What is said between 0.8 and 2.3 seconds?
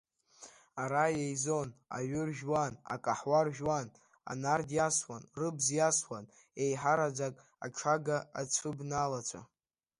Ара еизон, аҩы